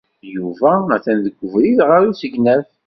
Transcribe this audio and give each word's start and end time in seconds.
Yuba 0.35 0.71
atan 0.95 1.17
deg 1.25 1.35
ubrid 1.45 1.79
ɣer 1.89 2.01
usegnaf. 2.11 2.67